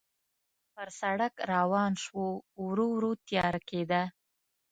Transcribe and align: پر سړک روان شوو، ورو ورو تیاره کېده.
پر 0.73 0.87
سړک 0.99 1.33
روان 1.53 1.91
شوو، 2.03 2.27
ورو 2.63 2.85
ورو 2.95 3.11
تیاره 3.27 3.61
کېده. 3.69 4.01